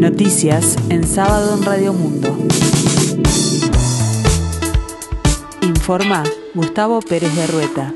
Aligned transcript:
Noticias 0.00 0.78
en 0.88 1.06
sábado 1.06 1.58
en 1.58 1.62
Radio 1.62 1.92
Mundo. 1.92 2.34
Informa 5.60 6.24
Gustavo 6.54 7.00
Pérez 7.02 7.36
de 7.36 7.46
Rueta. 7.46 7.94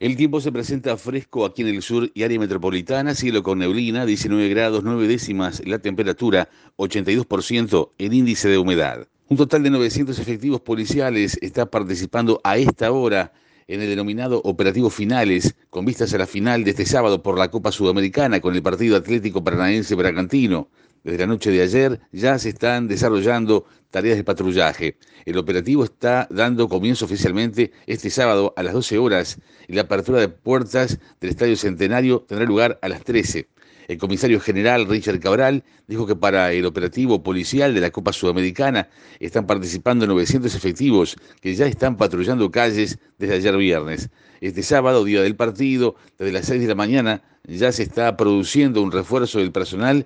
El 0.00 0.16
tiempo 0.16 0.40
se 0.40 0.50
presenta 0.50 0.96
fresco 0.96 1.44
aquí 1.44 1.62
en 1.62 1.68
el 1.68 1.82
sur 1.82 2.10
y 2.14 2.24
área 2.24 2.40
metropolitana, 2.40 3.14
cielo 3.14 3.44
con 3.44 3.60
neblina, 3.60 4.06
19 4.06 4.48
grados 4.48 4.82
9 4.82 5.06
décimas 5.06 5.62
la 5.64 5.78
temperatura, 5.78 6.48
82% 6.78 7.90
el 7.96 8.12
índice 8.12 8.48
de 8.48 8.58
humedad. 8.58 9.06
Un 9.28 9.36
total 9.36 9.62
de 9.62 9.70
900 9.70 10.18
efectivos 10.18 10.60
policiales 10.62 11.38
está 11.40 11.66
participando 11.66 12.40
a 12.42 12.56
esta 12.56 12.90
hora 12.90 13.32
en 13.68 13.82
el 13.82 13.88
denominado 13.88 14.40
Operativo 14.44 14.90
Finales, 14.90 15.54
con 15.70 15.84
vistas 15.84 16.12
a 16.14 16.18
la 16.18 16.26
final 16.26 16.64
de 16.64 16.70
este 16.70 16.86
sábado 16.86 17.22
por 17.22 17.38
la 17.38 17.50
Copa 17.50 17.70
Sudamericana 17.70 18.40
con 18.40 18.54
el 18.54 18.62
Partido 18.62 18.96
Atlético 18.96 19.44
Paranaense 19.44 19.94
Bragantino. 19.94 20.68
Desde 21.04 21.18
la 21.18 21.26
noche 21.26 21.50
de 21.50 21.62
ayer 21.62 22.00
ya 22.12 22.38
se 22.38 22.50
están 22.50 22.88
desarrollando 22.88 23.66
tareas 23.90 24.16
de 24.16 24.24
patrullaje. 24.24 24.96
El 25.24 25.38
operativo 25.38 25.84
está 25.84 26.26
dando 26.30 26.68
comienzo 26.68 27.04
oficialmente 27.04 27.72
este 27.86 28.10
sábado 28.10 28.52
a 28.56 28.62
las 28.62 28.74
12 28.74 28.98
horas 28.98 29.38
y 29.66 29.74
la 29.74 29.82
apertura 29.82 30.20
de 30.20 30.28
puertas 30.28 30.98
del 31.20 31.30
Estadio 31.30 31.56
Centenario 31.56 32.24
tendrá 32.28 32.46
lugar 32.46 32.78
a 32.82 32.88
las 32.88 33.02
13. 33.04 33.48
El 33.88 33.96
comisario 33.96 34.38
general 34.38 34.86
Richard 34.86 35.18
Cabral 35.18 35.64
dijo 35.86 36.06
que 36.06 36.14
para 36.14 36.52
el 36.52 36.66
operativo 36.66 37.22
policial 37.22 37.72
de 37.72 37.80
la 37.80 37.90
Copa 37.90 38.12
Sudamericana 38.12 38.90
están 39.18 39.46
participando 39.46 40.06
900 40.06 40.54
efectivos 40.54 41.16
que 41.40 41.54
ya 41.54 41.66
están 41.66 41.96
patrullando 41.96 42.50
calles 42.50 42.98
desde 43.16 43.36
ayer 43.36 43.56
viernes. 43.56 44.10
Este 44.42 44.62
sábado, 44.62 45.04
día 45.04 45.22
del 45.22 45.36
partido, 45.36 45.96
desde 46.18 46.32
las 46.32 46.44
6 46.46 46.60
de 46.60 46.68
la 46.68 46.74
mañana, 46.74 47.22
ya 47.44 47.72
se 47.72 47.82
está 47.82 48.14
produciendo 48.18 48.82
un 48.82 48.92
refuerzo 48.92 49.38
del 49.38 49.52
personal 49.52 50.04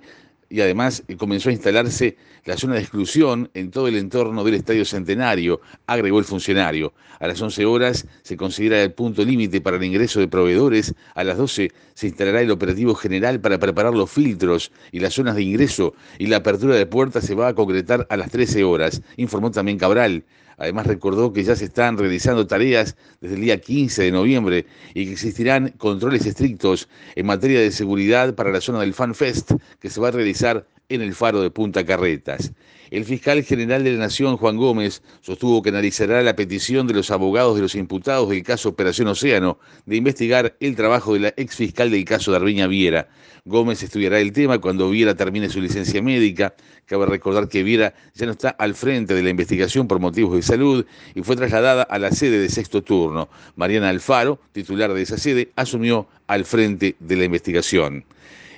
y 0.53 0.61
además 0.61 1.01
eh, 1.07 1.17
comenzó 1.17 1.49
a 1.49 1.51
instalarse 1.51 2.15
la 2.45 2.57
zona 2.57 2.75
de 2.75 2.81
exclusión 2.81 3.49
en 3.55 3.71
todo 3.71 3.87
el 3.87 3.95
entorno 3.95 4.43
del 4.43 4.53
Estadio 4.53 4.85
Centenario, 4.85 5.61
agregó 5.87 6.19
el 6.19 6.25
funcionario. 6.25 6.93
A 7.19 7.25
las 7.25 7.41
11 7.41 7.65
horas 7.65 8.05
se 8.21 8.37
considera 8.37 8.83
el 8.83 8.91
punto 8.91 9.25
límite 9.25 9.61
para 9.61 9.77
el 9.77 9.83
ingreso 9.83 10.19
de 10.19 10.27
proveedores, 10.27 10.93
a 11.15 11.23
las 11.23 11.39
12 11.39 11.71
se 11.95 12.07
instalará 12.07 12.41
el 12.41 12.51
operativo 12.51 12.93
general 12.93 13.41
para 13.41 13.57
preparar 13.57 13.95
los 13.95 14.11
filtros 14.11 14.71
y 14.91 14.99
las 14.99 15.15
zonas 15.15 15.35
de 15.35 15.41
ingreso 15.41 15.95
y 16.19 16.27
la 16.27 16.37
apertura 16.37 16.75
de 16.75 16.85
puertas 16.85 17.25
se 17.25 17.33
va 17.33 17.47
a 17.47 17.55
concretar 17.55 18.05
a 18.11 18.15
las 18.15 18.29
13 18.29 18.63
horas, 18.63 19.01
informó 19.17 19.49
también 19.49 19.79
Cabral. 19.79 20.23
Además 20.57 20.87
recordó 20.87 21.33
que 21.33 21.43
ya 21.43 21.55
se 21.55 21.65
están 21.65 21.97
realizando 21.97 22.47
tareas 22.47 22.95
desde 23.21 23.35
el 23.35 23.41
día 23.41 23.59
15 23.59 24.03
de 24.03 24.11
noviembre 24.11 24.65
y 24.93 25.05
que 25.05 25.13
existirán 25.13 25.69
controles 25.77 26.25
estrictos 26.25 26.89
en 27.15 27.25
materia 27.25 27.59
de 27.59 27.71
seguridad 27.71 28.35
para 28.35 28.51
la 28.51 28.61
zona 28.61 28.79
del 28.81 28.93
FanFest 28.93 29.53
que 29.79 29.89
se 29.89 29.99
va 29.99 30.09
a 30.09 30.11
realizar 30.11 30.42
en 30.89 31.01
el 31.01 31.15
faro 31.15 31.41
de 31.41 31.49
Punta 31.49 31.85
Carretas. 31.85 32.51
El 32.91 33.05
fiscal 33.05 33.41
general 33.43 33.83
de 33.83 33.93
la 33.93 33.97
Nación, 33.97 34.37
Juan 34.37 34.57
Gómez, 34.57 35.01
sostuvo 35.21 35.63
que 35.63 35.69
analizará 35.69 36.21
la 36.21 36.35
petición 36.35 36.85
de 36.85 36.93
los 36.93 37.09
abogados 37.09 37.55
de 37.55 37.61
los 37.61 37.75
imputados 37.75 38.29
del 38.29 38.43
caso 38.43 38.69
Operación 38.69 39.07
Océano 39.07 39.57
de 39.85 39.95
investigar 39.95 40.55
el 40.59 40.75
trabajo 40.75 41.13
de 41.13 41.21
la 41.21 41.33
ex 41.37 41.55
fiscal 41.55 41.89
del 41.89 42.05
caso 42.05 42.31
de 42.31 42.37
Arviña 42.37 42.67
Viera. 42.67 43.07
Gómez 43.45 43.81
estudiará 43.81 44.19
el 44.19 44.31
tema 44.31 44.59
cuando 44.59 44.89
Viera 44.89 45.15
termine 45.15 45.49
su 45.49 45.59
licencia 45.59 46.01
médica. 46.03 46.53
Cabe 46.85 47.05
recordar 47.05 47.47
que 47.47 47.63
Viera 47.63 47.95
ya 48.13 48.25
no 48.25 48.33
está 48.33 48.49
al 48.49 48.75
frente 48.75 49.15
de 49.15 49.23
la 49.23 49.29
investigación 49.29 49.87
por 49.87 49.99
motivos 49.99 50.35
de 50.35 50.43
salud 50.43 50.85
y 51.15 51.23
fue 51.23 51.35
trasladada 51.35 51.83
a 51.83 51.97
la 51.97 52.11
sede 52.11 52.37
de 52.37 52.49
sexto 52.49 52.83
turno. 52.83 53.27
Mariana 53.55 53.89
Alfaro, 53.89 54.39
titular 54.51 54.93
de 54.93 55.01
esa 55.01 55.17
sede, 55.17 55.49
asumió 55.55 56.07
al 56.27 56.45
frente 56.45 56.95
de 56.99 57.15
la 57.15 57.23
investigación. 57.23 58.05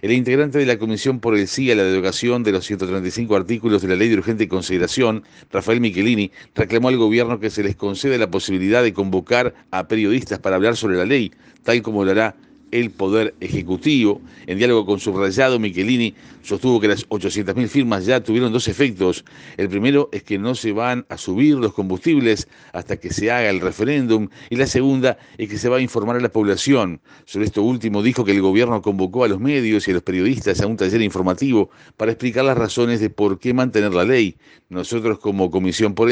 El 0.02 0.12
integrante 0.12 0.58
de 0.58 0.66
la 0.66 0.78
Comisión 0.78 1.20
por 1.20 1.38
el 1.38 1.48
Sí 1.48 1.72
a 1.72 1.76
la 1.76 1.84
derogación 1.84 2.44
de 2.44 2.52
los 2.52 2.66
135 2.66 3.36
artículos 3.36 3.82
de 3.82 3.88
la 3.88 3.96
Ley 3.96 4.10
de 4.10 4.18
Urgente 4.18 4.48
Consideración, 4.48 5.24
Rafael 5.52 5.80
Michelini, 5.80 6.32
reclamó 6.54 6.90
al 6.90 6.98
gobierno 6.98 7.40
que 7.40 7.50
se 7.50 7.64
les 7.64 7.76
conceda 7.76 8.18
la 8.18 8.30
posibilidad 8.30 8.84
de 8.84 8.94
convocar 8.94 9.54
a 9.72 9.88
periodistas 9.88 10.40
para 10.40 10.58
hablar 10.58 10.76
sobre 10.76 10.98
la 10.98 11.06
ley, 11.06 11.32
tal 11.64 11.82
como 11.82 12.04
lo 12.04 12.12
hará 12.12 12.36
el 12.72 12.92
Poder 12.92 13.36
Ejecutivo. 13.40 14.22
En 14.48 14.58
diálogo 14.58 14.86
con 14.86 15.00
subrayado, 15.00 15.60
Michelini 15.60 16.14
sostuvo 16.44 16.80
que 16.80 16.88
las 16.88 17.08
800.000 17.10 17.68
firmas 17.68 18.06
ya 18.06 18.22
tuvieron 18.22 18.52
dos 18.52 18.68
efectos. 18.68 19.26
El 19.58 19.70
primero 19.70 20.10
es 20.12 20.24
que 20.24 20.38
no 20.38 20.56
se 20.56 20.72
van 20.72 21.06
a 21.10 21.18
subir 21.18 21.56
los 21.56 21.74
combustibles 21.74 22.48
hasta 22.74 22.98
que 22.98 23.12
se 23.12 23.32
haga 23.32 23.50
el 23.50 23.62
referéndum 23.62 24.30
y 24.50 24.56
la 24.56 24.68
segunda 24.68 25.18
es 25.38 25.50
que 25.50 25.58
se 25.58 25.70
va 25.70 25.78
a 25.78 25.82
informar 25.82 26.18
a 26.18 26.20
la 26.20 26.30
población. 26.30 27.02
Sobre 27.26 27.46
esto 27.46 27.64
último 27.64 28.04
dijo 28.04 28.26
que 28.26 28.32
el 28.32 28.42
gobierno 28.42 28.82
convocó 28.82 29.24
a 29.24 29.28
los 29.28 29.40
medios 29.40 29.88
y 29.88 29.92
a 29.92 29.96
los 29.96 30.04
periodistas 30.04 30.62
a 30.62 30.68
un 30.68 30.78
taller 30.78 31.02
informativo 31.02 31.70
para 31.98 32.12
explicar 32.12 32.46
las 32.46 32.58
razones 32.58 33.00
de 33.00 33.10
por 33.10 33.40
qué 33.40 33.54
mantener 33.54 33.94
la 33.94 34.04
ley. 34.04 34.38
Nosotros 34.70 35.20
como 35.20 35.52
Comisión 35.52 35.94
por 35.94 36.10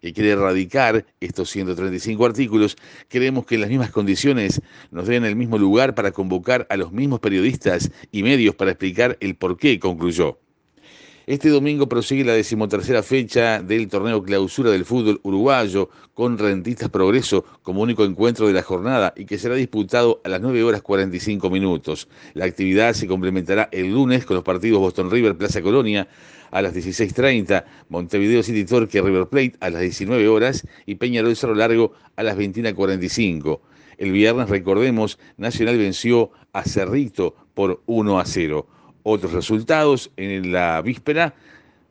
que 0.00 0.12
quiere 0.12 0.30
erradicar 0.30 1.06
estos 1.20 1.50
135 1.50 2.24
artículos, 2.24 2.76
creemos 3.08 3.46
que 3.46 3.56
en 3.56 3.60
las 3.62 3.70
mismas 3.70 3.90
condiciones 3.90 4.60
nos 4.90 5.06
den 5.06 5.24
el 5.24 5.36
mismo 5.36 5.58
lugar 5.58 5.94
para 5.94 6.12
convocar 6.12 6.66
a 6.70 6.76
los 6.76 6.92
mismos 6.92 7.20
periodistas 7.20 7.90
y 8.10 8.22
medios 8.22 8.54
para 8.54 8.72
explicar 8.72 9.16
el 9.20 9.36
por 9.36 9.56
qué, 9.56 9.78
concluyó. 9.78 10.38
Este 11.26 11.50
domingo 11.50 11.86
prosigue 11.86 12.24
la 12.24 12.32
decimotercera 12.32 13.02
fecha 13.02 13.62
del 13.62 13.88
torneo 13.88 14.22
clausura 14.22 14.70
del 14.70 14.86
fútbol 14.86 15.20
uruguayo 15.22 15.90
con 16.14 16.38
Rentistas 16.38 16.88
Progreso 16.88 17.44
como 17.62 17.82
único 17.82 18.04
encuentro 18.04 18.46
de 18.46 18.54
la 18.54 18.62
jornada 18.62 19.12
y 19.14 19.26
que 19.26 19.36
será 19.36 19.54
disputado 19.54 20.22
a 20.24 20.30
las 20.30 20.40
9 20.40 20.62
horas 20.64 20.80
45 20.80 21.50
minutos. 21.50 22.08
La 22.32 22.46
actividad 22.46 22.94
se 22.94 23.06
complementará 23.06 23.68
el 23.70 23.92
lunes 23.92 24.24
con 24.24 24.34
los 24.34 24.44
partidos 24.44 24.80
Boston 24.80 25.10
River 25.10 25.36
Plaza 25.36 25.60
Colonia 25.60 26.08
a 26.50 26.62
las 26.62 26.74
16.30, 26.74 27.64
Montevideo 27.90 28.42
City 28.42 28.64
Torque 28.64 29.02
River 29.02 29.26
Plate 29.26 29.54
a 29.60 29.68
las 29.68 29.82
19 29.82 30.26
horas 30.26 30.66
y 30.86 30.94
Peñarol 30.94 31.36
Cerro 31.36 31.54
Largo 31.54 31.92
a 32.16 32.22
las 32.22 32.38
21.45. 32.38 33.60
El 33.98 34.12
viernes, 34.12 34.48
recordemos, 34.48 35.18
Nacional 35.36 35.76
venció 35.76 36.30
a 36.54 36.64
Cerrito 36.64 37.36
por 37.52 37.82
1 37.84 38.18
a 38.18 38.24
0. 38.24 38.66
Otros 39.02 39.32
resultados 39.32 40.10
en 40.16 40.52
la 40.52 40.82
víspera, 40.82 41.34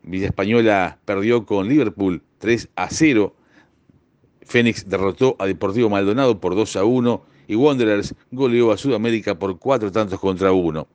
Villa 0.04 0.28
Española 0.28 1.00
perdió 1.06 1.46
con 1.46 1.68
Liverpool 1.68 2.22
3 2.38 2.70
a 2.76 2.90
0. 2.90 3.36
Fénix 4.42 4.88
derrotó 4.88 5.36
a 5.40 5.46
Deportivo 5.46 5.90
Maldonado 5.90 6.40
por 6.40 6.56
2 6.56 6.76
a 6.76 6.84
1 6.84 7.26
y 7.48 7.56
Wanderers 7.56 8.16
goleó 8.32 8.72
a 8.72 8.78
Sudamérica 8.78 9.38
por 9.38 9.58
4 9.58 9.92
tantos 9.92 10.20
contra 10.20 10.52
1. 10.52 10.88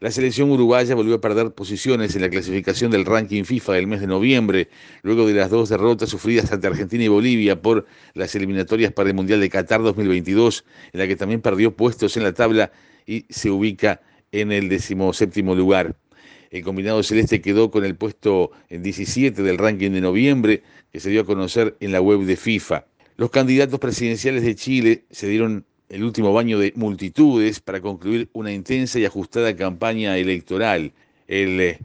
La 0.00 0.10
selección 0.10 0.50
uruguaya 0.50 0.94
volvió 0.94 1.14
a 1.14 1.20
perder 1.20 1.52
posiciones 1.52 2.16
en 2.16 2.22
la 2.22 2.28
clasificación 2.28 2.90
del 2.90 3.04
ranking 3.04 3.44
FIFA 3.44 3.74
del 3.74 3.86
mes 3.86 4.00
de 4.00 4.08
noviembre, 4.08 4.68
luego 5.02 5.26
de 5.26 5.32
las 5.32 5.48
dos 5.48 5.68
derrotas 5.68 6.08
sufridas 6.08 6.50
ante 6.52 6.66
Argentina 6.66 7.04
y 7.04 7.08
Bolivia 7.08 7.62
por 7.62 7.86
las 8.14 8.34
eliminatorias 8.34 8.92
para 8.92 9.08
el 9.10 9.14
Mundial 9.14 9.40
de 9.40 9.48
Qatar 9.48 9.80
2022, 9.82 10.64
en 10.92 11.00
la 11.00 11.06
que 11.06 11.16
también 11.16 11.40
perdió 11.40 11.76
puestos 11.76 12.16
en 12.16 12.24
la 12.24 12.32
tabla 12.32 12.72
y 13.06 13.26
se 13.28 13.50
ubica 13.50 14.00
en 14.32 14.50
el 14.50 14.68
decimoséptimo 14.68 15.54
lugar. 15.54 15.94
El 16.50 16.64
combinado 16.64 17.02
celeste 17.02 17.40
quedó 17.40 17.70
con 17.70 17.84
el 17.84 17.96
puesto 17.96 18.50
en 18.68 18.82
17 18.82 19.42
del 19.42 19.58
ranking 19.58 19.90
de 19.92 20.00
noviembre 20.00 20.62
que 20.92 21.00
se 21.00 21.10
dio 21.10 21.22
a 21.22 21.24
conocer 21.24 21.76
en 21.80 21.92
la 21.92 22.00
web 22.00 22.20
de 22.24 22.36
FIFA. 22.36 22.86
Los 23.16 23.30
candidatos 23.30 23.78
presidenciales 23.78 24.42
de 24.42 24.54
Chile 24.54 25.04
se 25.10 25.28
dieron 25.28 25.64
el 25.88 26.04
último 26.04 26.32
baño 26.32 26.58
de 26.58 26.72
multitudes 26.76 27.60
para 27.60 27.80
concluir 27.80 28.28
una 28.32 28.52
intensa 28.52 28.98
y 28.98 29.04
ajustada 29.04 29.54
campaña 29.54 30.16
electoral. 30.16 30.92
El 31.28 31.60
eh, 31.60 31.78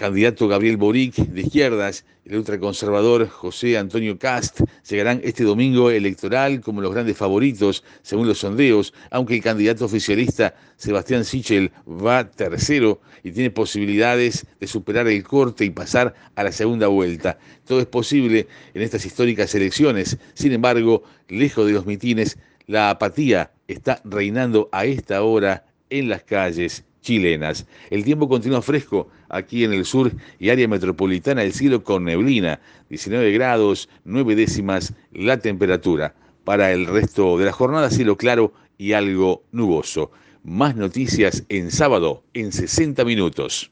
candidato 0.00 0.48
Gabriel 0.48 0.78
Boric 0.78 1.16
de 1.16 1.42
izquierdas, 1.42 2.06
el 2.24 2.38
ultraconservador 2.38 3.28
José 3.28 3.76
Antonio 3.76 4.18
Cast 4.18 4.62
llegarán 4.88 5.20
este 5.22 5.44
domingo 5.44 5.90
electoral 5.90 6.62
como 6.62 6.80
los 6.80 6.94
grandes 6.94 7.18
favoritos 7.18 7.84
según 8.00 8.26
los 8.26 8.38
sondeos, 8.38 8.94
aunque 9.10 9.34
el 9.34 9.42
candidato 9.42 9.84
oficialista 9.84 10.54
Sebastián 10.78 11.26
Sichel 11.26 11.70
va 11.86 12.30
tercero 12.30 13.02
y 13.22 13.32
tiene 13.32 13.50
posibilidades 13.50 14.46
de 14.58 14.66
superar 14.66 15.06
el 15.06 15.22
corte 15.22 15.66
y 15.66 15.70
pasar 15.70 16.14
a 16.34 16.44
la 16.44 16.52
segunda 16.52 16.86
vuelta. 16.86 17.38
Todo 17.66 17.80
es 17.80 17.86
posible 17.86 18.48
en 18.72 18.80
estas 18.80 19.04
históricas 19.04 19.54
elecciones. 19.54 20.16
Sin 20.32 20.52
embargo, 20.52 21.02
lejos 21.28 21.66
de 21.66 21.74
los 21.74 21.84
mitines, 21.84 22.38
la 22.66 22.88
apatía 22.88 23.52
está 23.68 24.00
reinando 24.04 24.70
a 24.72 24.86
esta 24.86 25.22
hora 25.22 25.66
en 25.90 26.08
las 26.08 26.22
calles 26.22 26.84
chilenas. 27.00 27.66
El 27.90 28.04
tiempo 28.04 28.28
continúa 28.28 28.62
fresco 28.62 29.08
aquí 29.28 29.64
en 29.64 29.72
el 29.72 29.84
sur 29.84 30.12
y 30.38 30.50
área 30.50 30.68
metropolitana, 30.68 31.42
el 31.42 31.52
cielo 31.52 31.82
con 31.82 32.04
neblina, 32.04 32.60
19 32.88 33.32
grados, 33.32 33.88
9 34.04 34.34
décimas 34.34 34.94
la 35.12 35.38
temperatura. 35.38 36.14
Para 36.44 36.72
el 36.72 36.86
resto 36.86 37.38
de 37.38 37.46
la 37.46 37.52
jornada, 37.52 37.90
cielo 37.90 38.16
claro 38.16 38.52
y 38.78 38.92
algo 38.92 39.44
nuboso. 39.52 40.10
Más 40.42 40.74
noticias 40.74 41.44
en 41.48 41.70
sábado 41.70 42.24
en 42.32 42.52
60 42.52 43.04
minutos. 43.04 43.70